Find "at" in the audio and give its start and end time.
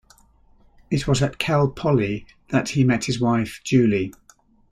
1.21-1.37